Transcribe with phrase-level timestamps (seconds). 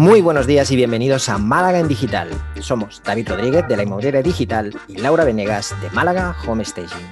[0.00, 2.30] Muy buenos días y bienvenidos a Málaga en Digital.
[2.62, 7.06] Somos David Rodríguez de la Inmobiliaria Digital y Laura Venegas de Málaga Home Staging.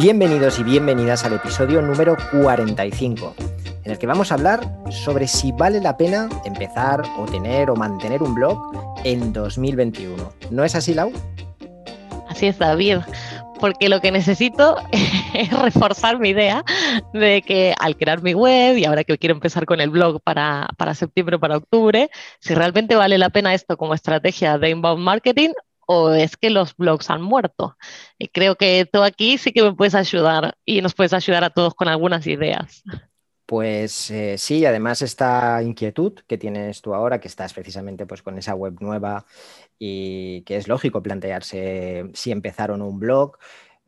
[0.00, 3.36] Bienvenidos y bienvenidas al episodio número 45,
[3.84, 7.76] en el que vamos a hablar sobre si vale la pena empezar o tener o
[7.76, 8.58] mantener un blog
[9.04, 10.32] en 2021.
[10.50, 11.12] ¿No es así, Lau?
[12.28, 12.98] Así es, David
[13.64, 14.76] porque lo que necesito
[15.62, 16.64] reforzar mi idea
[17.12, 20.68] de que al crear mi web y ahora que quiero empezar con el blog para,
[20.76, 22.10] para septiembre o para octubre,
[22.40, 25.50] si realmente vale la pena esto como estrategia de inbound marketing
[25.86, 27.76] o es que los blogs han muerto.
[28.18, 31.50] Y creo que tú aquí sí que me puedes ayudar y nos puedes ayudar a
[31.50, 32.82] todos con algunas ideas.
[33.46, 38.38] Pues eh, sí, además esta inquietud que tienes tú ahora, que estás precisamente pues, con
[38.38, 39.26] esa web nueva
[39.78, 43.36] y que es lógico plantearse si empezar o no un blog.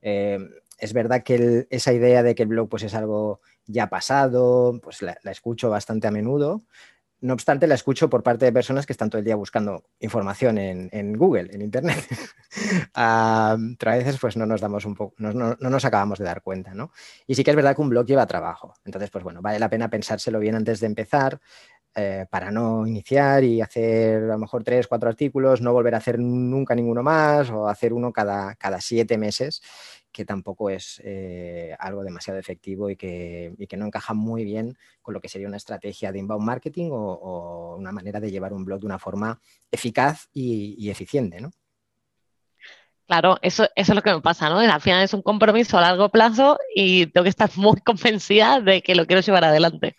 [0.02, 0.38] Eh,
[0.78, 5.02] es verdad que esa idea de que el blog pues, es algo ya pasado, pues
[5.02, 6.64] la escucho bastante a menudo,
[7.20, 10.58] no obstante, la escucho por parte de personas que están todo el día buscando información
[10.58, 11.98] en, Google, en Internet.
[12.94, 16.92] a veces pues no nos damos un poco, no, nos acabamos de dar cuenta, ¿no?
[17.26, 18.74] Y sí que es verdad que un blog lleva trabajo.
[18.84, 21.40] Entonces, pues bueno, vale la pena pensárselo bien antes de empezar.
[21.98, 25.96] Eh, para no iniciar y hacer a lo mejor tres, cuatro artículos, no volver a
[25.96, 29.62] hacer nunca ninguno más o hacer uno cada, cada siete meses
[30.16, 35.20] que tampoco es eh, algo demasiado efectivo y que, no encaja muy bien con lo
[35.20, 38.86] que sería una estrategia de inbound marketing o, una manera de llevar un blog de
[38.86, 39.38] una forma
[39.70, 41.50] eficaz y, eficiente, ¿no?
[43.06, 44.58] Claro, eso, es lo que me pasa, ¿no?
[44.58, 48.80] Al final es un compromiso a largo plazo y tengo que estar muy convencida de
[48.80, 49.96] que lo quiero llevar adelante.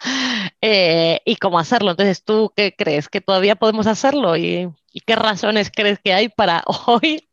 [0.61, 1.91] Eh, ¿Y cómo hacerlo?
[1.91, 3.07] Entonces, ¿tú qué crees?
[3.07, 4.35] ¿Que todavía podemos hacerlo?
[4.35, 7.29] ¿Y, y qué razones crees que hay para hoy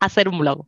[0.00, 0.66] hacer un blog?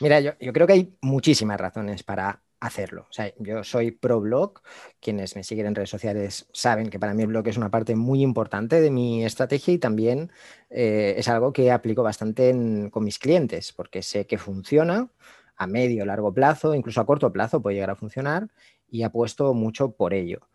[0.00, 3.06] Mira, yo, creo que hay muchísimas razones para hacerlo.
[3.08, 4.60] O sea, yo soy pro blog.
[5.00, 7.94] Quienes me siguen en redes sociales saben que para mí el blog es una parte
[7.94, 10.32] muy importante de mi estrategia y también
[10.70, 12.54] eh, es algo que aplico bastante
[12.90, 15.08] con mis clientes porque sé que funciona
[15.56, 18.48] a medio, largo plazo, incluso a corto plazo puede llegar a funcionar
[18.88, 20.48] y apuesto mucho por ello.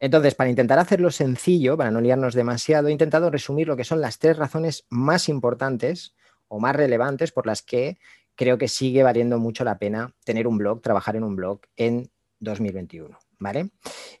[0.00, 4.00] Entonces, para intentar hacerlo sencillo, para no liarnos demasiado, he intentado resumir lo que son
[4.00, 6.14] las tres razones más importantes
[6.48, 7.98] o más relevantes por las que
[8.34, 12.10] creo que sigue valiendo mucho la pena tener un blog, trabajar en un blog en
[12.40, 13.70] 2021, ¿vale?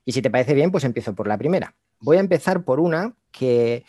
[0.04, 1.74] Y si te parece bien, pues empiezo por la primera.
[2.00, 3.84] Voy a empezar por una que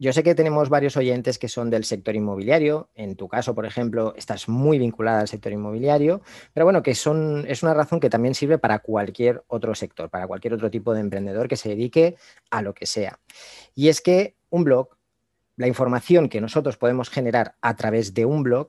[0.00, 2.88] yo sé que tenemos varios oyentes que son del sector inmobiliario.
[2.94, 6.22] En tu caso, por ejemplo, estás muy vinculada al sector inmobiliario,
[6.54, 10.28] pero bueno, que son, es una razón que también sirve para cualquier otro sector, para
[10.28, 12.14] cualquier otro tipo de emprendedor que se dedique
[12.50, 13.18] a lo que sea.
[13.74, 14.97] Y es que un blog
[15.58, 18.68] la información que nosotros podemos generar a través de un blog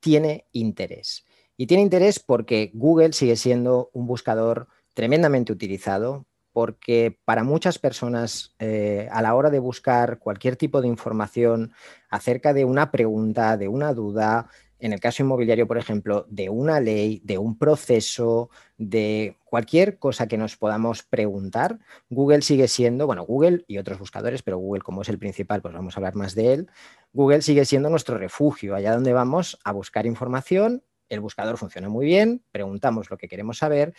[0.00, 1.24] tiene interés.
[1.56, 8.56] Y tiene interés porque Google sigue siendo un buscador tremendamente utilizado, porque para muchas personas
[8.58, 11.72] eh, a la hora de buscar cualquier tipo de información
[12.10, 16.80] acerca de una pregunta, de una duda, en el caso inmobiliario, por ejemplo, de una
[16.80, 21.78] ley, de un proceso, de cualquier cosa que nos podamos preguntar,
[22.10, 25.74] Google sigue siendo, bueno, Google y otros buscadores, pero Google como es el principal, pues
[25.74, 26.70] vamos a hablar más de él,
[27.12, 32.06] Google sigue siendo nuestro refugio, allá donde vamos a buscar información, el buscador funciona muy
[32.06, 33.94] bien, preguntamos lo que queremos saber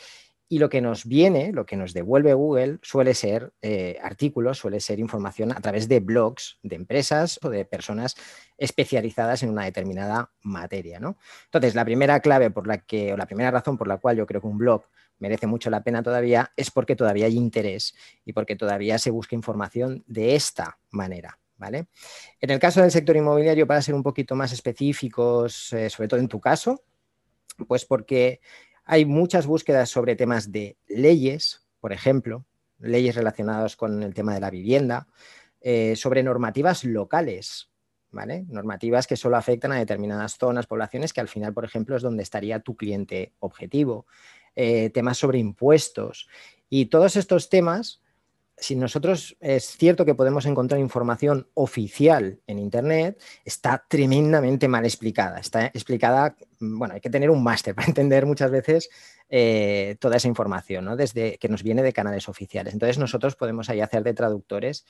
[0.51, 4.79] y lo que nos viene, lo que nos devuelve Google, suele ser eh, artículos, suele
[4.79, 8.15] ser información a través de blogs de empresas o de personas
[8.57, 10.99] especializadas en una determinada materia.
[10.99, 11.17] ¿no?
[11.45, 14.25] Entonces, la primera clave por la que, o la primera razón por la cual yo
[14.25, 14.85] creo que un blog
[15.19, 17.93] merece mucho la pena todavía es porque todavía hay interés
[18.25, 21.37] y porque todavía se busca información de esta manera.
[21.57, 21.87] ¿Vale?
[22.39, 26.21] En el caso del sector inmobiliario, para ser un poquito más específicos, eh, sobre todo
[26.21, 26.81] en tu caso,
[27.67, 28.39] pues porque
[28.91, 32.47] hay muchas búsquedas sobre temas de leyes, por ejemplo,
[32.79, 35.07] leyes relacionadas con el tema de la vivienda,
[35.61, 37.69] eh, sobre normativas locales,
[38.09, 38.45] ¿vale?
[38.49, 42.23] Normativas que solo afectan a determinadas zonas, poblaciones, que al final, por ejemplo, es donde
[42.23, 44.07] estaría tu cliente objetivo.
[44.55, 46.27] Eh, temas sobre impuestos.
[46.67, 48.01] Y todos estos temas
[48.59, 55.39] si nosotros es cierto que podemos encontrar información oficial en Internet, está tremendamente mal explicada.
[55.39, 58.89] Está explicada, mm, bueno, hay que tener un máster para entender muchas veces
[59.29, 60.95] eh, toda esa información, ¿no?
[60.95, 62.73] Desde que nos viene de canales oficiales.
[62.73, 64.85] Entonces nosotros podemos ahí hacer de traductores,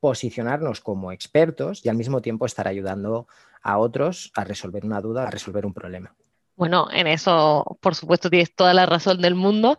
[0.00, 3.26] posicionarnos como expertos y al mismo tiempo estar ayudando
[3.62, 6.14] a otros a resolver una duda, a resolver un problema.
[6.56, 9.76] Bueno, en eso, por supuesto, tienes toda la razón del mundo,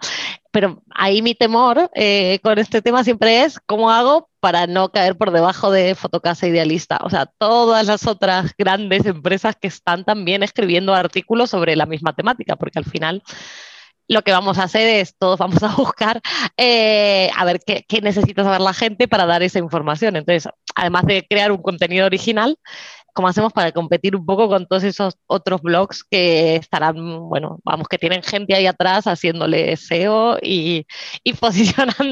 [0.57, 5.15] pero ahí mi temor eh, con este tema siempre es cómo hago para no caer
[5.15, 6.97] por debajo de Fotocasa Idealista.
[7.03, 12.15] O sea, todas las otras grandes empresas que están también escribiendo artículos sobre la misma
[12.15, 13.21] temática, porque al final
[14.07, 16.21] lo que vamos a hacer es, todos vamos a buscar
[16.57, 20.15] eh, a ver qué, qué, necesita saber la gente para dar esa información.
[20.15, 22.57] Entonces, además de crear un contenido original,
[23.17, 27.87] ¿cómo hacemos para competir un poco con todos esos otros blogs que estarán, bueno, vamos,
[27.87, 30.85] que tienen gente ahí atrás haciéndole SEO y,
[31.23, 31.33] y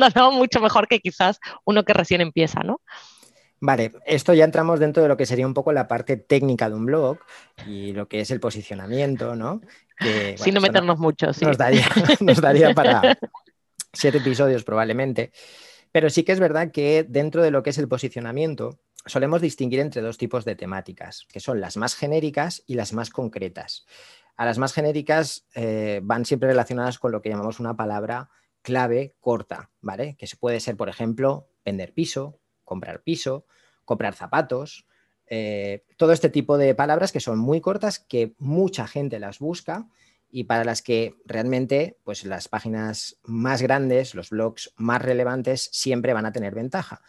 [0.02, 2.82] posicionándolo mucho mejor que quizás uno que recién empieza, ¿no?
[3.62, 6.76] Vale, esto ya entramos dentro de lo que sería un poco la parte técnica de
[6.76, 7.20] un blog
[7.68, 9.62] y lo que es el posicionamiento, ¿no?
[10.00, 11.46] Que, Sin no meternos mucho, sí.
[11.46, 11.86] Nos daría,
[12.20, 13.16] nos daría para
[13.94, 15.32] siete episodios probablemente.
[15.92, 19.80] Pero sí que es verdad que dentro de lo que es el posicionamiento, solemos distinguir
[19.80, 23.86] entre dos tipos de temáticas, que son las más genéricas y las más concretas.
[24.36, 28.30] A las más genéricas eh, van siempre relacionadas con lo que llamamos una palabra
[28.62, 30.16] clave corta, ¿vale?
[30.18, 33.46] Que se puede ser, por ejemplo, vender piso, comprar piso,
[33.86, 34.88] comprar zapatos,
[35.28, 39.88] eh, todo este tipo de palabras que son muy cortas, que mucha gente las busca
[40.30, 46.14] y para las que realmente pues las páginas más grandes, los blogs más relevantes siempre
[46.14, 47.02] van a tener ventaja.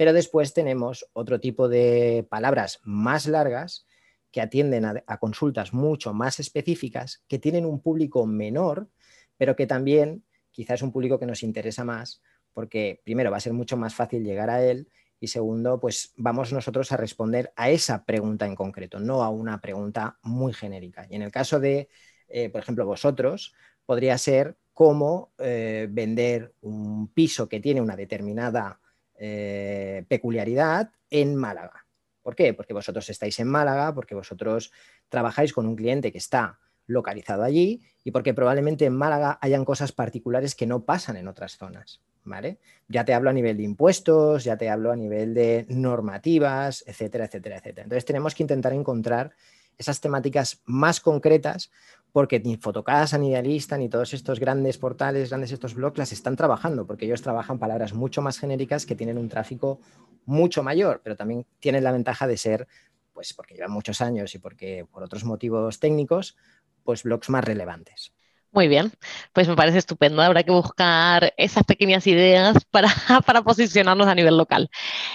[0.00, 3.86] Pero después tenemos otro tipo de palabras más largas
[4.30, 8.88] que atienden a, consultas mucho más específicas, que tienen un público menor,
[9.36, 12.22] pero que también quizás es un público que nos interesa más
[12.54, 14.88] porque primero va a ser mucho más fácil llegar a él
[15.20, 19.60] y segundo, pues vamos nosotros a responder a esa pregunta en concreto, no a una
[19.60, 21.06] pregunta muy genérica.
[21.10, 21.90] Y en el caso de,
[22.28, 23.52] eh, por ejemplo, vosotros,
[23.84, 28.80] podría ser cómo eh, vender un piso que tiene una determinada
[29.22, 31.86] eh, peculiaridad en Málaga.
[32.22, 32.54] ¿Por qué?
[32.54, 34.72] Porque vosotros estáis en Málaga, porque vosotros
[35.08, 39.92] trabajáis con un cliente que está localizado allí y porque probablemente en Málaga hayan cosas
[39.92, 42.00] particulares que no pasan en otras zonas.
[42.24, 42.58] ¿vale?
[42.88, 47.26] Ya te hablo a nivel de impuestos, ya te hablo a nivel de normativas, etcétera,
[47.26, 47.84] etcétera, etcétera.
[47.84, 49.34] Entonces tenemos que intentar encontrar
[49.78, 51.70] esas temáticas más concretas
[52.12, 56.36] porque ni Fotocasa, ni Idealista, ni todos estos grandes portales, grandes estos blogs las están
[56.36, 59.80] trabajando, porque ellos trabajan palabras mucho más genéricas que tienen un tráfico
[60.26, 62.68] mucho mayor, pero también tienen la ventaja de ser,
[63.12, 66.36] pues porque llevan muchos años y porque por otros motivos técnicos,
[66.84, 68.12] pues blogs más relevantes.
[68.52, 68.90] Muy bien,
[69.32, 70.22] pues me parece estupendo.
[70.22, 72.90] Habrá que buscar esas pequeñas ideas para,
[73.24, 74.70] para posicionarnos a nivel local.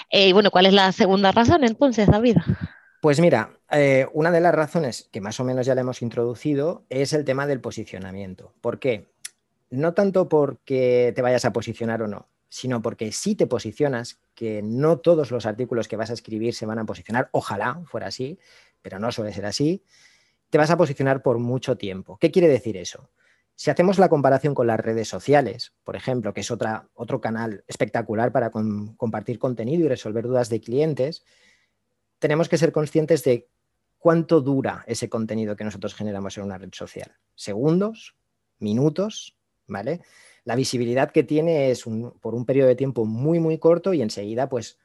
[0.09, 2.37] Eh, y bueno, ¿cuál es la segunda razón entonces, David?
[3.01, 6.85] Pues mira, eh, una de las razones que más o menos ya le hemos introducido
[6.89, 8.53] es el tema del posicionamiento.
[8.61, 9.07] ¿Por qué?
[9.69, 14.61] No tanto porque te vayas a posicionar o no, sino porque si te posicionas, que
[14.61, 18.37] no todos los artículos que vas a escribir se van a posicionar, ojalá fuera así,
[18.81, 19.83] pero no suele ser así,
[20.49, 22.17] te vas a posicionar por mucho tiempo.
[22.17, 23.09] ¿Qué quiere decir eso?
[23.55, 27.63] Si hacemos la comparación con las redes sociales, por ejemplo, que es otra, otro canal
[27.67, 31.23] espectacular para compartir contenido y resolver dudas de clientes,
[32.19, 33.47] tenemos que ser conscientes de
[34.05, 37.15] cuánto dura ese contenido que nosotros generamos en una red social.
[37.33, 38.13] Segundos,
[38.59, 39.35] minutos,
[39.65, 40.01] ¿vale?
[40.43, 41.85] La visibilidad que tiene es
[42.21, 44.77] por un periodo de tiempo muy, muy corto y enseguida, pues,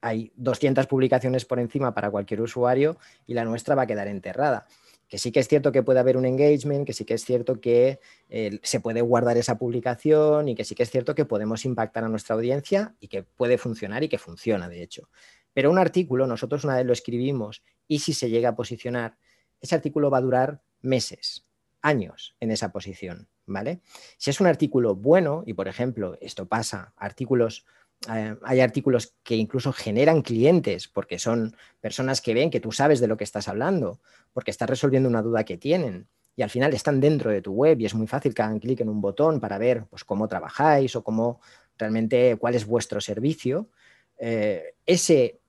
[0.00, 4.66] hay 200 publicaciones por encima para cualquier usuario y la nuestra va a quedar enterrada
[5.08, 7.60] que sí que es cierto que puede haber un engagement, que sí que es cierto
[7.60, 11.64] que eh, se puede guardar esa publicación y que sí que es cierto que podemos
[11.64, 15.08] impactar a nuestra audiencia y que puede funcionar y que funciona, de hecho.
[15.52, 19.16] Pero un artículo, nosotros una vez lo escribimos y si se llega a posicionar,
[19.60, 21.46] ese artículo va a durar meses,
[21.82, 23.80] años en esa posición, ¿vale?
[24.18, 27.64] Si es un artículo bueno, y por ejemplo, esto pasa, artículos
[28.12, 33.00] eh, hay artículos que incluso generan clientes porque son personas que ven que tú sabes
[33.00, 34.00] de lo que estás hablando,
[34.32, 36.06] porque estás resolviendo una duda que tienen
[36.36, 38.80] y al final están dentro de tu web y es muy fácil que hagan clic
[38.80, 41.40] en un botón para ver pues, cómo trabajáis o cómo
[41.78, 43.70] realmente cuál es vuestro servicio.
[44.18, 45.40] Eh, ese,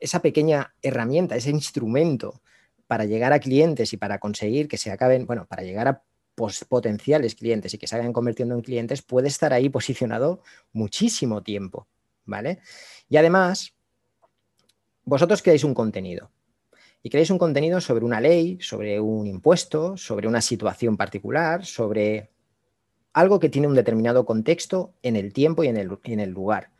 [0.00, 2.40] esa pequeña herramienta, ese instrumento
[2.86, 6.02] para llegar a clientes y para conseguir que se acaben, bueno, para llegar a
[6.68, 10.42] potenciales clientes y que se hagan convirtiendo en clientes, puede estar ahí posicionado
[10.72, 11.86] muchísimo tiempo,
[12.24, 12.60] ¿vale?
[13.08, 13.74] Y además,
[15.04, 16.30] vosotros creáis un contenido
[17.02, 22.30] y creáis un contenido sobre una ley, sobre un impuesto, sobre una situación particular, sobre
[23.12, 26.70] algo que tiene un determinado contexto en el tiempo y en el, en el lugar.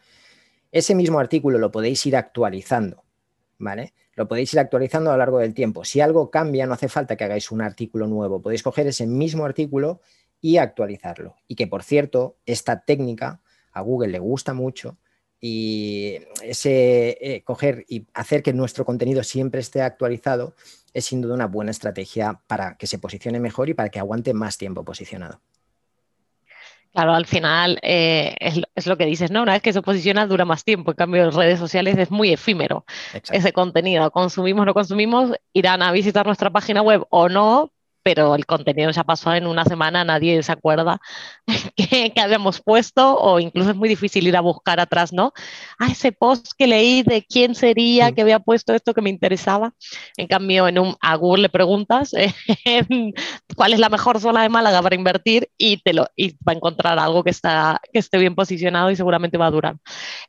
[0.73, 3.05] Ese mismo artículo lo podéis ir actualizando,
[3.61, 3.95] ¿vale?
[4.15, 5.85] Lo podéis ir actualizando a lo largo del tiempo.
[5.85, 8.43] Si algo cambia, no hace falta que hagáis un artículo nuevo.
[8.43, 10.01] Podéis coger ese mismo artículo
[10.41, 11.37] y actualizarlo.
[11.47, 13.41] Y que, por cierto, esta técnica
[13.73, 14.99] a Google le gusta mucho
[15.41, 20.55] y ese eh, coger y hacer que nuestro contenido siempre esté actualizado
[20.93, 24.35] es sin duda una buena estrategia para que se posicione mejor y para que aguante
[24.35, 25.41] más tiempo posicionado.
[26.93, 29.43] Claro, al final eh, es, lo que dices, ¿no?
[29.43, 32.33] Una vez que se posiciona dura más tiempo, en cambio en redes sociales es muy
[32.33, 32.85] efímero
[33.31, 34.11] ese contenido.
[34.11, 39.05] Consumimos, no consumimos, irán a visitar nuestra página web o no, pero el contenido ya
[39.05, 41.01] pasó en una semana, nadie se acuerda
[41.77, 45.33] que, habíamos puesto o incluso es muy difícil ir a buscar atrás, ¿no?
[45.79, 49.73] Ah, ese post que leí de quién sería que había puesto esto que me interesaba.
[50.17, 52.13] En cambio, en un, a Google le preguntas
[53.57, 56.55] cuál es la mejor zona de Málaga para invertir y, te lo, y va a
[56.55, 59.77] encontrar algo que, está, que esté bien posicionado y seguramente va a durar.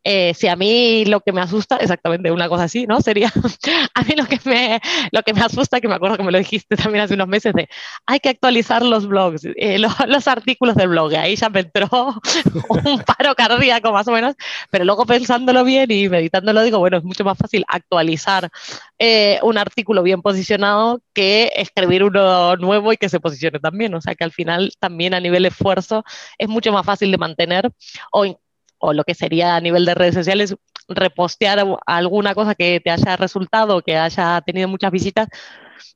[0.04, 3.02] Eh, si a mí lo que me asusta, exactamente una cosa así, ¿no?
[3.02, 3.32] Sería,
[3.94, 4.80] a mí lo que me,
[5.12, 7.54] lo que me asusta, que me acuerdo que me lo dijiste también hace unos meses,
[7.54, 7.61] de
[8.06, 11.14] hay que actualizar los blogs, eh, los, artículos del blog.
[11.16, 11.90] Ahí ya me entró
[12.70, 14.36] un paro cardíaco más o menos,
[14.70, 18.50] pero luego pensándolo bien y meditándolo digo, bueno, es mucho más fácil actualizar
[19.00, 23.94] eh, un artículo bien posicionado que escribir uno nuevo y que se posicione también.
[23.94, 26.04] O sea que al final también a nivel esfuerzo
[26.38, 27.72] es mucho más fácil de mantener
[28.12, 28.40] o,
[28.80, 30.56] o lo que sería a nivel de redes sociales
[30.88, 35.28] repostear alguna cosa que te haya resultado, que haya tenido muchas visitas,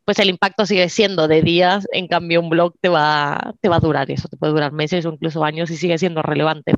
[0.03, 3.77] pues el impacto sigue siendo de días, en cambio un blog te va, te va
[3.77, 6.73] a durar eso, te puede durar meses o incluso años y sigue siendo relevante.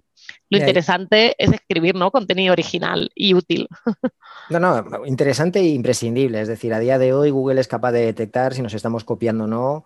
[0.49, 2.11] Lo interesante es escribir ¿no?
[2.11, 3.67] contenido original y útil.
[4.49, 6.39] No, no, interesante e imprescindible.
[6.39, 9.43] Es decir, a día de hoy Google es capaz de detectar si nos estamos copiando
[9.43, 9.85] o no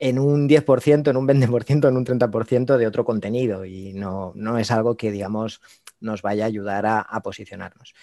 [0.00, 4.58] en un 10%, en un 20%, en un 30% de otro contenido y no, no
[4.58, 5.60] es algo que, digamos,
[6.00, 7.94] nos vaya a ayudar a, posicionarnos.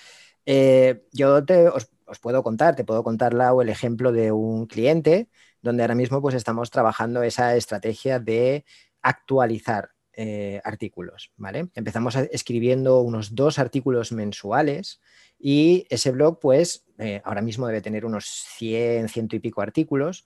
[0.49, 5.29] Eh, yo os, puedo contar, te puedo contar, Lau, el ejemplo de un cliente
[5.61, 8.63] donde ahora mismo pues, estamos trabajando esa estrategia de
[9.01, 11.33] actualizar eh, artículos.
[11.35, 11.67] ¿vale?
[11.75, 15.01] Empezamos escribiendo unos dos artículos mensuales
[15.37, 18.25] y ese blog, pues, eh, ahora mismo debe tener unos
[18.57, 20.25] 100, ciento y pico artículos.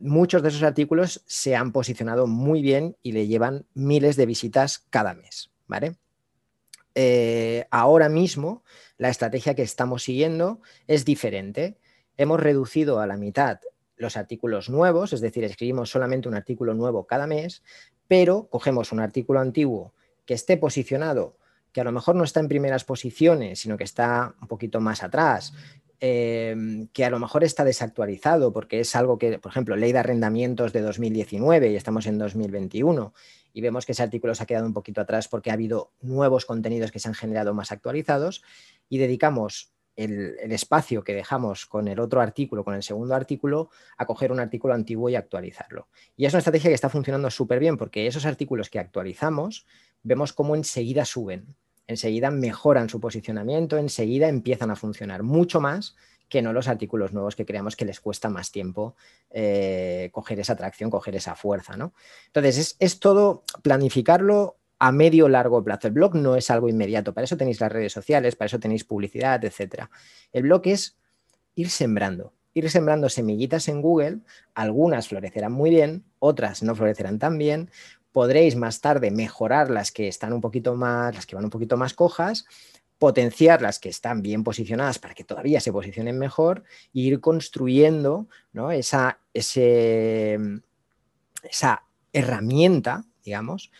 [0.00, 4.80] muchos de esos artículos se han posicionado muy bien y le llevan miles de visitas
[4.90, 5.52] cada mes.
[5.68, 5.96] ¿vale?
[6.98, 8.64] Eh, ahora mismo
[8.96, 11.78] la estrategia que estamos siguiendo es diferente.
[12.16, 13.60] Hemos reducido a la mitad
[13.96, 17.62] los artículos nuevos, es decir, escribimos solamente un artículo nuevo cada mes,
[18.08, 21.36] pero cogemos un artículo antiguo que esté posicionado,
[21.70, 25.02] que a lo mejor no está en primeras posiciones, sino que está un poquito más
[25.02, 25.52] atrás,
[25.98, 29.98] Em, que a lo mejor está desactualizado porque es algo que, por ejemplo, ley de
[29.98, 33.14] arrendamientos de 2019 y estamos en 2021
[33.54, 36.44] y vemos que ese artículo se ha quedado un poquito atrás porque ha habido nuevos
[36.44, 38.42] contenidos que se han generado más actualizados
[38.90, 44.04] y dedicamos el, espacio que dejamos con el otro artículo, con el segundo artículo, a
[44.04, 45.88] coger un artículo antiguo y actualizarlo.
[46.14, 49.64] Y es una estrategia que está funcionando súper bien porque esos artículos que actualizamos
[50.02, 55.96] vemos cómo enseguida suben enseguida mejoran su posicionamiento, enseguida empiezan a funcionar mucho más
[56.28, 58.96] que no los artículos nuevos que creamos que les cuesta más tiempo
[59.30, 61.76] eh, coger esa atracción, coger esa fuerza.
[61.76, 61.92] ¿no?
[62.26, 65.86] Entonces, es, todo planificarlo a medio largo plazo.
[65.86, 68.84] El blog no es algo inmediato, para eso tenéis las redes sociales, para eso tenéis
[68.84, 69.84] publicidad, etc.
[70.32, 70.98] El blog es
[71.54, 74.18] ir sembrando, ir sembrando semillitas en Google,
[74.54, 77.70] algunas florecerán muy bien, otras no florecerán tan bien,
[78.16, 81.76] podréis más tarde mejorar las que están un poquito más, las que van un poquito
[81.76, 82.46] más cojas,
[82.98, 88.26] potenciar las que están bien posicionadas para que todavía se posicionen mejor e ir construyendo
[88.72, 90.40] esa, esa
[92.10, 93.70] herramienta, digamos,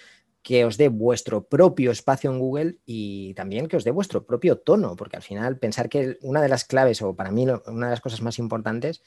[0.42, 4.58] que os dé vuestro propio espacio en Google y también que os dé vuestro propio
[4.58, 7.90] tono, porque al final pensar que una de las claves, o para mí una de
[7.90, 9.02] las cosas más importantes,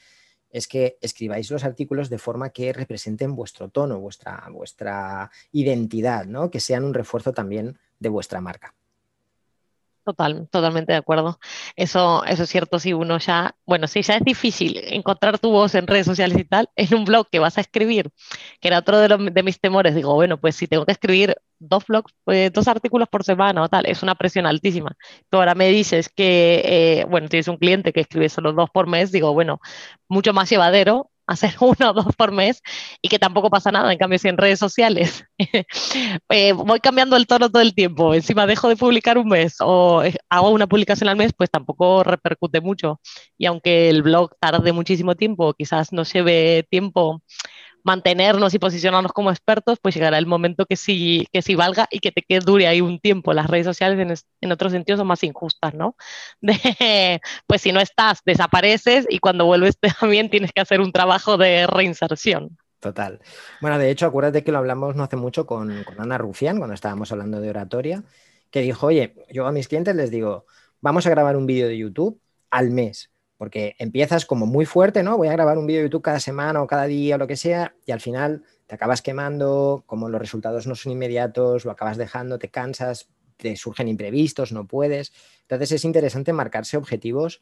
[0.50, 6.50] es que escribáis los artículos de forma que representen vuestro tono, vuestra, vuestra identidad, ¿no?
[6.50, 8.74] que sean un refuerzo también de vuestra marca.
[10.10, 11.38] Total, totalmente de acuerdo.
[11.76, 15.76] Eso, eso es cierto, si uno ya, bueno, si ya es difícil encontrar tu voz
[15.76, 18.10] en redes sociales y tal, en un blog que vas a escribir,
[18.60, 21.86] que era otro de, de mis temores, digo, bueno, pues si tengo que escribir dos
[21.86, 24.96] blogs, pues, dos artículos por semana o tal, es una presión altísima.
[25.30, 28.88] Tú ahora me dices que, eh, bueno, tienes un cliente que escribe solo dos por
[28.88, 29.60] mes, digo, bueno,
[30.08, 32.62] mucho más llevadero hacer uno o dos por mes
[33.00, 33.92] y que tampoco pasa nada.
[33.92, 35.24] En cambio, si en redes sociales
[36.28, 40.02] eh, voy cambiando el tono todo el tiempo, encima dejo de publicar un mes o
[40.02, 43.00] eh, hago una publicación al mes, pues tampoco repercute mucho.
[43.38, 47.22] Y aunque el blog tarde muchísimo tiempo, quizás no lleve tiempo
[47.84, 52.00] mantenernos y posicionarnos como expertos, pues llegará el momento que sí, que sí valga y
[52.00, 53.32] que te quede dure ahí un tiempo.
[53.32, 55.96] Las redes sociales en, en otro sentido son más injustas, ¿no?
[57.46, 61.66] Pues si no estás, desapareces y cuando vuelves también tienes que hacer un trabajo de
[61.66, 62.56] reinserción.
[62.80, 63.20] Total.
[63.60, 66.74] Bueno, de hecho, acuérdate que lo hablamos no hace mucho con, con Ana Rufián, cuando
[66.74, 68.04] estábamos hablando de oratoria,
[68.50, 70.46] que dijo, oye, yo a mis clientes les digo,
[70.80, 72.20] vamos a grabar un vídeo de YouTube
[72.50, 73.09] al mes
[73.40, 75.16] porque empiezas como muy fuerte, ¿no?
[75.16, 77.38] Voy a grabar un vídeo de YouTube cada semana o cada día o lo que
[77.38, 81.96] sea, y al final te acabas quemando, como los resultados no son inmediatos, lo acabas
[81.96, 85.14] dejando, te cansas, te surgen imprevistos, no puedes.
[85.40, 87.40] Entonces es interesante marcarse objetivos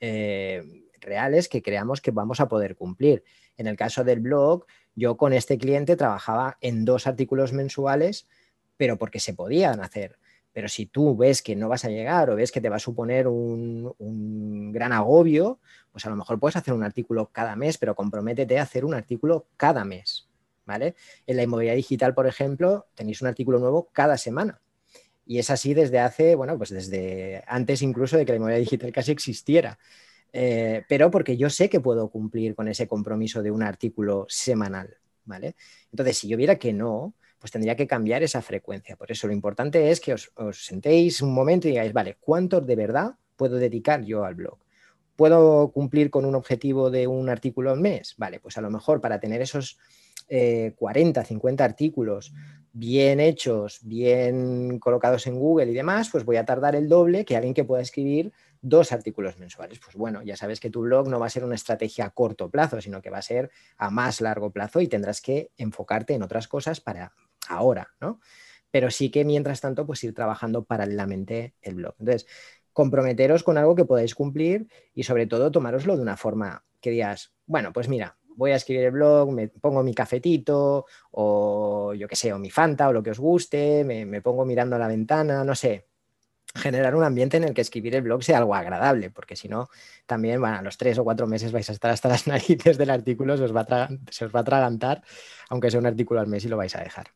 [0.00, 0.64] eh,
[1.00, 3.22] reales que creamos que vamos a poder cumplir.
[3.56, 8.26] En el caso del blog, yo con este cliente trabajaba en dos artículos mensuales,
[8.76, 10.18] pero porque se podían hacer.
[10.56, 12.78] Pero si tú ves que no vas a llegar o ves que te va a
[12.78, 15.60] suponer un, un, gran agobio,
[15.92, 18.94] pues a lo mejor puedes hacer un artículo cada mes, pero comprométete a hacer un
[18.94, 20.30] artículo cada mes.
[20.64, 20.94] ¿vale?
[21.26, 24.62] En la inmobiliaria digital, por ejemplo, tenéis un artículo nuevo cada semana.
[25.26, 28.90] Y es así desde hace, bueno, pues desde antes incluso de que la inmobiliaria digital
[28.92, 29.78] casi existiera.
[30.32, 34.96] Eh, pero porque yo sé que puedo cumplir con ese compromiso de un artículo semanal,
[35.26, 35.54] ¿vale?
[35.92, 38.96] Entonces, si yo viera que no, pues tendría que cambiar esa frecuencia.
[38.96, 42.76] Por eso lo importante es que os, sentéis un momento y digáis, vale, ¿cuánto de
[42.76, 44.58] verdad puedo dedicar yo al blog?
[45.16, 48.14] ¿Puedo cumplir con un objetivo de un artículo al mes?
[48.18, 49.78] Vale, pues a lo mejor para tener esos
[50.76, 52.32] 40, eh, 50 artículos
[52.78, 57.34] bien hechos, bien colocados en Google y demás, pues voy a tardar el doble que
[57.34, 59.78] alguien que pueda escribir dos artículos mensuales.
[59.78, 62.50] Pues bueno, ya sabes que tu blog no va a ser una estrategia a corto
[62.50, 66.22] plazo, sino que va a ser a más largo plazo y tendrás que enfocarte en
[66.22, 67.12] otras cosas para
[67.50, 68.20] ahora, ¿no?
[68.70, 71.94] Pero sí que mientras tanto, pues ir trabajando paralelamente el blog.
[71.98, 72.26] Entonces,
[72.72, 77.32] comprometeros con algo que podáis cumplir y sobre todo tomároslo de una forma que digas,
[77.46, 82.16] bueno, pues mira, voy a escribir el blog, me pongo mi cafetito o yo qué
[82.16, 85.42] sé, o mi Fanta o lo que os guste, me, pongo mirando a la ventana,
[85.42, 85.86] no sé,
[86.54, 89.68] generar un ambiente en el que escribir el blog sea algo agradable, porque si no,
[90.06, 92.90] también, bueno, a los tres o cuatro meses vais a estar hasta las narices del
[92.90, 95.02] artículo, se os va a, se os va a atragantar,
[95.48, 97.06] aunque sea un artículo al mes y lo vais a dejar.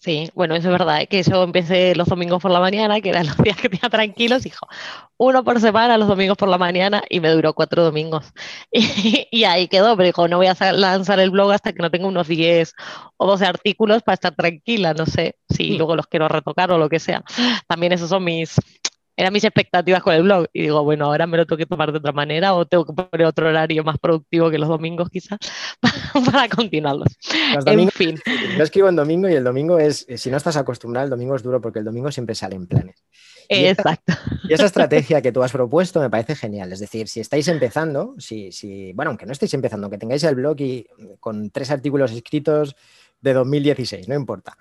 [0.00, 1.06] Sí, bueno, eso es verdad, ¿eh?
[1.08, 4.46] que yo empecé los domingos por la mañana, que eran los días que tenía tranquilos,
[4.46, 4.68] hijo,
[5.16, 8.32] uno por semana los domingos por la mañana y me duró cuatro domingos.
[9.30, 12.06] Y, ahí quedó, pero dijo, no voy a lanzar el blog hasta que no tenga
[12.06, 12.74] unos 10
[13.16, 15.76] o 12 artículos para estar tranquila, no sé si mm.
[15.78, 17.24] luego los quiero retocar o lo que sea.
[17.66, 18.56] También esos son mis,
[19.18, 20.46] eran mis expectativas con el blog.
[20.52, 22.92] Y digo, bueno, ahora me lo tengo que tomar de otra manera o tengo que
[22.92, 25.40] poner otro horario más productivo que los domingos quizás
[26.32, 27.18] para continuarlos.
[27.66, 28.16] en fin.
[28.56, 31.42] Yo escribo en domingo y el domingo es, si no estás acostumbrado, el domingo es
[31.42, 33.02] duro porque el domingo siempre sale en planes.
[33.48, 34.12] Exacto.
[34.48, 36.72] y esa estrategia que tú has propuesto me parece genial.
[36.72, 40.36] Es decir, si estáis empezando, si, si, bueno, aunque no estéis empezando, que tengáis el
[40.36, 40.86] blog y
[41.18, 42.76] con tres artículos escritos
[43.20, 44.56] de 2016, no importa.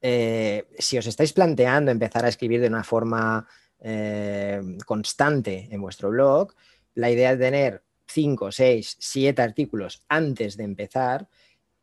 [0.00, 3.46] Eh, si os estáis planteando empezar a escribir de una forma
[3.80, 6.54] eh, constante en vuestro blog,
[6.94, 11.28] la idea de tener 5, 6, 7 artículos antes de empezar,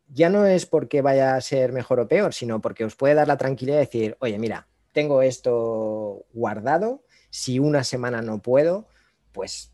[0.08, 3.28] ya no es porque vaya a ser mejor o peor, sino porque os puede dar
[3.28, 8.88] la tranquilidad de decir, oye, mira, tengo esto guardado, si una semana no puedo,
[9.32, 9.72] pues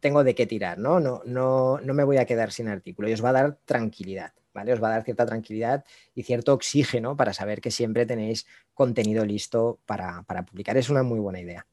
[0.00, 1.00] tengo de qué tirar, ¿no?
[1.00, 4.32] No, no, no me voy a quedar sin artículo y os va a dar tranquilidad.
[4.54, 4.72] ¿Vale?
[4.72, 9.24] Os va a dar cierta tranquilidad y cierto oxígeno para saber que siempre tenéis contenido
[9.24, 10.76] listo para, para publicar.
[10.76, 11.66] Es una muy buena idea.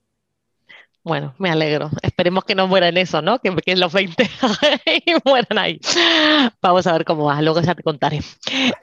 [1.04, 1.90] Bueno, me alegro.
[2.04, 3.40] Esperemos que no mueran eso, ¿no?
[3.40, 4.30] Que, que los 20
[5.26, 5.80] mueran ahí.
[6.62, 8.20] Vamos a ver cómo va, luego ya te contaré.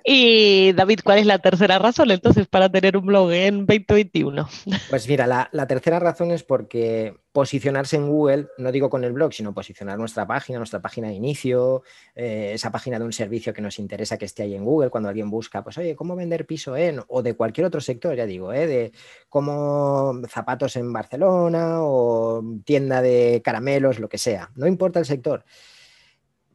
[0.04, 4.48] Y David, ¿cuál es la tercera razón entonces para tener un blog en 2021?
[4.90, 9.12] Pues mira, la, la tercera razón es porque posicionarse en Google, no digo con el
[9.12, 11.84] blog, sino posicionar nuestra página, nuestra página de inicio,
[12.16, 15.08] eh, esa página de un servicio que nos interesa que esté ahí en Google, cuando
[15.08, 17.00] alguien busca, pues oye, ¿cómo vender piso en?
[17.06, 18.66] O de cualquier otro sector, ya digo, ¿eh?
[18.66, 18.92] de
[19.28, 25.44] cómo zapatos en Barcelona o tienda de caramelos, lo que sea, no importa el sector.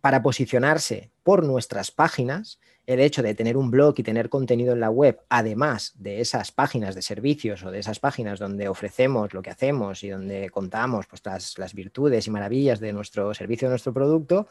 [0.02, 4.82] Para posicionarse por nuestras páginas, el hecho de tener un blog y tener contenido en
[4.82, 9.42] la web, además de esas páginas de servicios o de esas páginas donde ofrecemos lo
[9.42, 11.22] que hacemos y donde contamos pues,
[11.58, 14.48] las, virtudes y maravillas de nuestro servicio, de nuestro producto,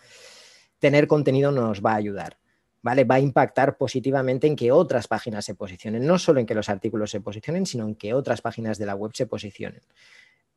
[0.79, 2.38] tener contenido nos va a ayudar.
[2.85, 3.05] ¿Vale?
[3.05, 6.68] Va a impactar positivamente en que otras páginas se posicionen, no solo en que los
[6.68, 9.83] artículos se posicionen, sino en que otras páginas de la web se posicionen.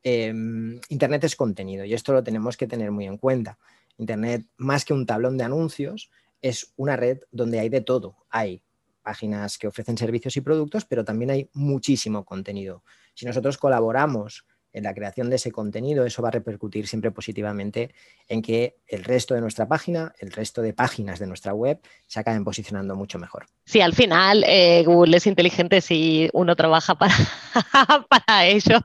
[0.01, 3.59] Em, Internet es contenido y esto lo tenemos que tener muy en cuenta.
[3.99, 6.09] Internet, más que un tablón de anuncios,
[6.45, 8.17] es una red donde hay de todo.
[8.29, 8.62] Hay
[9.01, 12.84] páginas que ofrecen servicios y productos, pero también hay muchísimo contenido.
[13.15, 17.95] Si nosotros colaboramos en la creación de ese contenido, eso va a repercutir siempre positivamente
[18.27, 22.19] en que el resto de nuestra página, el resto de páginas de nuestra web se
[22.19, 23.45] acaben posicionando mucho mejor.
[23.63, 27.15] Sí, al final eh, Google es inteligente si uno trabaja para,
[28.09, 28.79] para ello,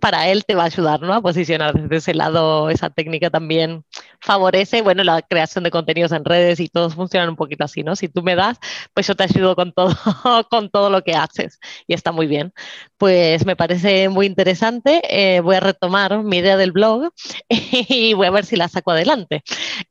[0.00, 1.14] para él te va a ayudar ¿no?
[1.14, 2.68] a posicionar desde ese lado.
[2.68, 3.84] Esa técnica también
[4.20, 7.94] favorece, bueno, la creación de contenidos en redes y todos funcionan un poquito así, ¿no?
[7.94, 8.58] Si tú me das,
[8.92, 9.94] pues yo te ayudo con todo,
[10.50, 12.52] con todo lo que haces y está muy bien.
[12.96, 15.00] Pues me parece muy interesante.
[15.08, 17.10] Eh, voy a retomar mi idea del blog
[17.48, 19.42] y voy a ver si la saco adelante.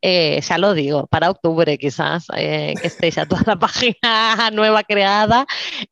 [0.02, 4.84] Eh, ya lo digo, para octubre quizás, eh, que esté ya toda la página nueva
[4.84, 5.46] creada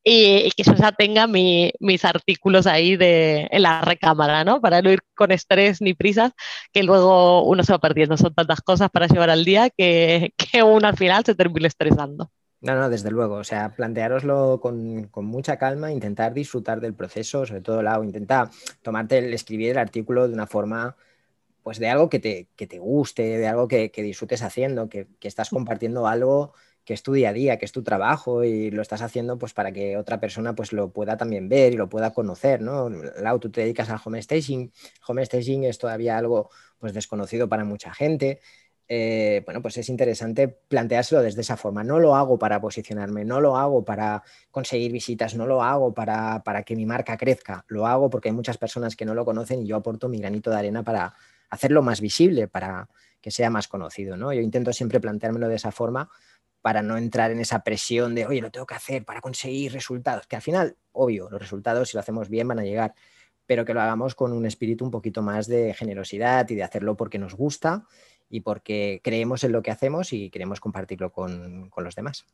[0.04, 4.62] y, que yo ya tenga mis artículos ahí de, en la recámara, ¿no?
[4.62, 6.32] Para no ir con estrés ni prisas,
[6.72, 8.18] que luego uno se va perdiendo.
[8.18, 12.30] Son tantas cosas para llevar al día que, que uno al final se termina estresando.
[12.66, 13.36] No, no, desde luego.
[13.36, 18.50] O sea, planteároslo con, mucha calma, intentar disfrutar del proceso, sobre todo, lado, intenta
[18.82, 20.98] tomarte el escribir el artículo de una forma,
[21.64, 26.08] pues de algo que te, te guste, de algo que, disfrutes haciendo, que, estás compartiendo
[26.08, 26.54] algo
[26.86, 29.54] que es tu día a día, que es tu trabajo y lo estás haciendo pues
[29.54, 32.90] para que otra persona pues lo pueda también ver y lo pueda conocer, ¿no?
[32.90, 34.72] Lau, tú te dedicas al home staging,
[35.08, 36.50] home staging es todavía algo
[36.80, 38.40] pues desconocido para mucha gente
[38.88, 41.84] eh, bueno, pues es interesante planteárselo desde esa forma.
[41.84, 46.42] No lo hago para posicionarme, no lo hago para conseguir visitas, no lo hago para,
[46.66, 49.68] que mi marca crezca, lo hago porque hay muchas personas que no lo conocen y
[49.68, 51.16] yo aporto mi granito de arena para
[51.50, 52.88] hacerlo más visible, para
[53.22, 54.18] que sea más conocido.
[54.18, 54.32] ¿no?
[54.34, 56.10] Yo intento siempre planteármelo de esa forma
[56.62, 60.26] para no entrar en esa presión de, oye, lo tengo que hacer para conseguir resultados,
[60.28, 62.96] que al final, obvio, los resultados si lo hacemos bien van a llegar,
[63.46, 66.98] pero que lo hagamos con un espíritu un poquito más de generosidad y de hacerlo
[66.98, 67.86] porque nos gusta
[68.30, 72.26] y porque creemos en lo que hacemos y queremos compartirlo con, los demás.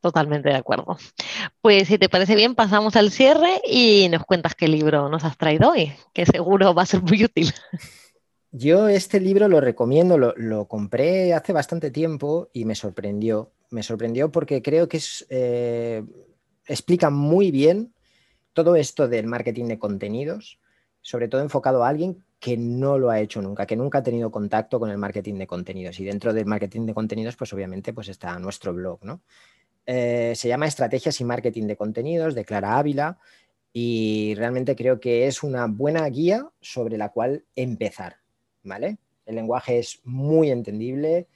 [0.00, 0.96] Totalmente de acuerdo.
[1.60, 5.36] Pues si te parece bien, pasamos al cierre y nos cuentas qué libro nos has
[5.36, 7.52] traído hoy, que seguro va a ser muy útil.
[8.54, 13.50] Yo este libro lo recomiendo, lo, compré hace bastante tiempo y me sorprendió.
[13.70, 16.04] Me sorprendió porque creo que es, eh,
[16.66, 17.94] explica muy bien
[18.52, 20.58] todo esto del marketing de contenidos,
[21.02, 24.30] sobre todo enfocado a alguien que no lo ha hecho nunca, que nunca ha tenido
[24.30, 26.00] contacto con el marketing de contenidos.
[26.00, 29.20] Y dentro del marketing de contenidos, pues obviamente pues está nuestro blog, ¿no?
[29.84, 33.18] Eh, se llama Estrategias y Marketing de Contenidos de Clara Ávila
[33.72, 38.16] y realmente creo que es una buena guía sobre la cual empezar,
[38.62, 38.98] ¿vale?
[39.26, 41.26] El lenguaje es muy entendible,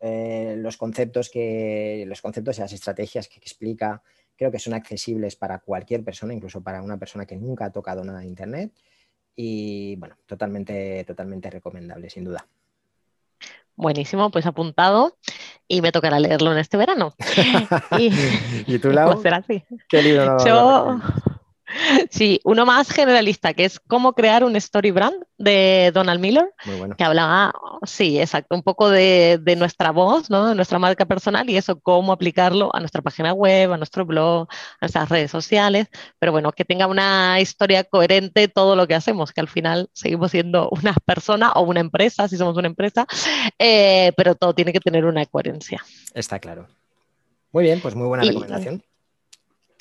[0.00, 4.02] eh, los conceptos que los conceptos y las estrategias que explica
[4.36, 8.02] creo que son accesibles para cualquier persona, incluso para una persona que nunca ha tocado
[8.02, 8.72] nada de internet
[9.42, 12.46] y bueno, totalmente, totalmente recomendable, sin duda.
[13.74, 15.16] Buenísimo, pues apuntado
[15.66, 17.14] y me tocará leerlo en este verano.
[17.98, 19.08] y, tú, Lau?
[19.12, 19.64] Pues será así.
[19.88, 21.00] ¿Qué libro Yo...
[22.10, 26.52] Sí, uno más generalista, que es cómo crear un story brand de Donald Miller,
[26.96, 27.52] que hablaba,
[27.84, 30.48] sí, exacto, un poco de, nuestra voz, ¿no?
[30.48, 34.48] de nuestra marca personal y eso, cómo aplicarlo a nuestra página web, a nuestro blog,
[34.50, 39.32] a nuestras redes sociales, pero bueno, que tenga una historia coherente todo lo que hacemos,
[39.32, 43.06] que al final seguimos siendo una persona o una empresa, si somos una empresa,
[43.58, 45.82] eh, pero todo tiene que tener una coherencia.
[46.14, 46.66] Está claro.
[47.52, 48.82] Muy bien, pues muy buena recomendación.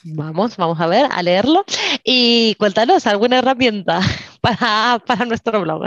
[0.03, 1.65] Vamos, vamos a ver, a leerlo.
[2.03, 3.99] Y cuéntanos alguna herramienta
[4.41, 5.85] para, nuestro blog.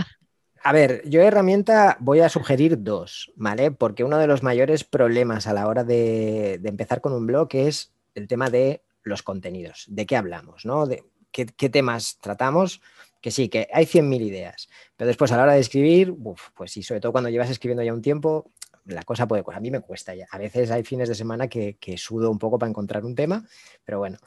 [0.65, 3.71] A ver, yo herramienta voy a sugerir dos, ¿vale?
[3.71, 7.93] Porque uno de los mayores problemas a la hora de, empezar con un blog es
[8.15, 10.87] el tema de los contenidos, de qué hablamos, ¿no?
[10.87, 12.81] De qué, temas tratamos,
[13.21, 16.15] que sí, que hay 100.000 ideas, pero después a la hora de escribir,
[16.55, 18.53] pues sí, sobre todo cuando llevas escribiendo ya un tiempo,
[18.85, 20.27] la cosa puede, a mí me cuesta ya.
[20.31, 23.47] A veces hay fines de semana que, sudo un poco para encontrar un tema,
[23.85, 24.19] pero bueno,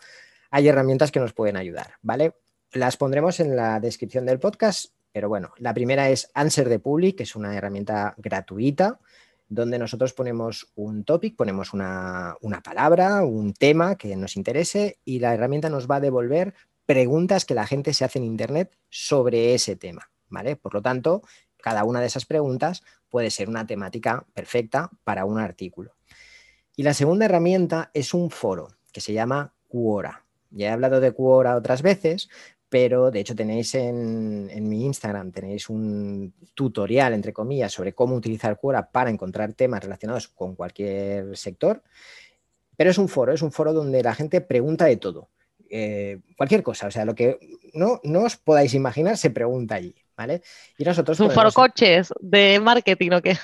[0.50, 2.34] hay herramientas que nos pueden ayudar, ¿vale?
[2.72, 7.18] Las pondremos en la descripción del podcast, pero bueno, la primera es Answer the Public,
[7.18, 9.00] que es una herramienta gratuita
[9.48, 15.20] donde nosotros ponemos un topic, ponemos una, una, palabra, un tema que nos interese y
[15.20, 19.54] la herramienta nos va a devolver preguntas que la gente se hace en Internet sobre
[19.54, 20.56] ese tema, ¿vale?
[20.56, 21.22] Por lo tanto,
[21.62, 22.84] cada una de esas preguntas
[23.16, 25.96] puede ser una temática perfecta para un artículo.
[26.76, 30.26] Y la segunda herramienta es un foro que se llama Quora.
[30.52, 32.28] Ya he hablado de Quora otras veces,
[32.68, 38.60] pero de hecho tenéis en, mi Instagram, tenéis un tutorial, entre comillas, sobre cómo utilizar
[38.60, 41.84] Quora para encontrar temas relacionados con cualquier sector.
[42.76, 45.30] Pero es un foro, es un foro donde la gente pregunta de todo.
[45.70, 47.40] Eh, cualquier cosa, o sea, lo que
[47.74, 49.96] no, no os podáis imaginar se pregunta allí.
[50.16, 50.42] ¿Vale?
[50.78, 51.20] Y nosotros...
[51.20, 53.38] ¿Es un foro coches de marketing o qué?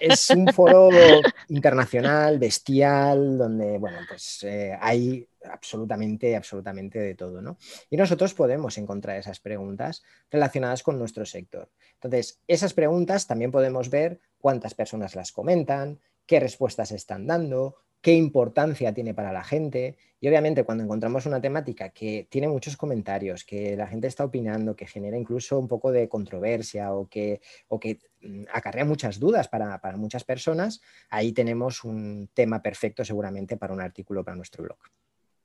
[0.00, 0.88] Es, un foro
[1.48, 7.58] internacional, bestial, donde, bueno, pues eh, hay absolutamente, absolutamente de todo, ¿no?
[7.90, 11.70] Y nosotros podemos encontrar esas preguntas relacionadas con nuestro sector.
[11.94, 18.12] Entonces, esas preguntas también podemos ver cuántas personas las comentan, qué respuestas están dando, qué
[18.12, 19.96] importancia tiene para la gente.
[20.20, 24.76] Y obviamente cuando encontramos una temática que tiene muchos comentarios, que la gente está opinando,
[24.76, 29.48] que genera incluso un poco de controversia o que, o que mm, acarrea muchas dudas
[29.48, 34.78] para, muchas personas, ahí tenemos un tema perfecto seguramente para un artículo para nuestro blog.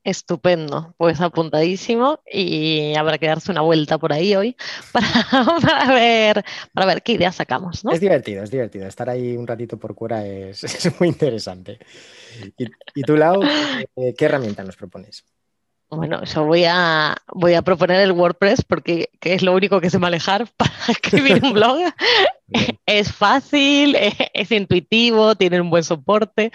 [0.08, 4.56] Estupendo, pues apuntadísimo y habrá que darse una vuelta por ahí hoy
[4.94, 7.84] para, ver, para ver qué ideas sacamos.
[7.84, 7.92] ¿no?
[7.92, 8.88] Es divertido, es divertido.
[8.88, 10.64] Estar ahí un ratito por fuera es,
[10.98, 11.80] muy interesante.
[12.58, 13.42] ¿Y, y tú, Lau,
[14.18, 15.26] qué herramienta nos propones?
[15.90, 20.00] Bueno, yo voy a, voy a proponer el WordPress porque es lo único que sé
[20.00, 21.80] manejar para escribir un blog.
[22.86, 23.96] es fácil,
[24.34, 26.52] es, intuitivo, tiene un buen soporte.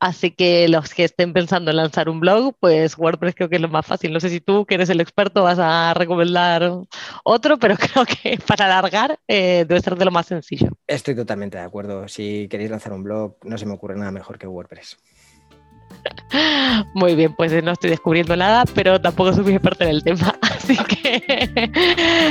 [0.00, 3.62] Así que los que estén pensando en lanzar un blog, pues WordPress creo que es
[3.62, 4.12] lo más fácil.
[4.12, 6.72] No sé si tú, que eres el experto, vas a recomendar
[7.22, 10.70] otro, pero creo que para alargar eh, debe ser de lo más sencillo.
[10.88, 12.08] Estoy totalmente de acuerdo.
[12.08, 14.96] Si queréis lanzar un blog, no se me ocurre nada mejor que WordPress.
[16.94, 20.34] Muy bien, pues no estoy descubriendo nada, pero tampoco soy muy experta en el tema.
[20.42, 21.70] Así que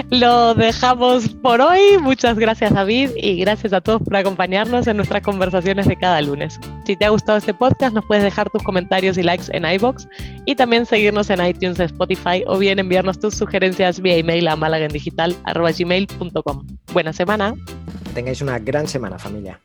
[0.10, 1.98] lo dejamos por hoy.
[2.00, 6.60] Muchas gracias, David, y gracias a todos por acompañarnos en nuestras conversaciones de cada lunes.
[6.86, 10.08] Si te ha gustado este podcast, nos puedes dejar tus comentarios y likes en iBox
[10.46, 16.68] y también seguirnos en iTunes, Spotify o bien enviarnos tus sugerencias vía email a malagendigital.gmail.com.
[16.94, 17.54] Buena semana.
[18.14, 19.60] Tengáis una gran semana, familia.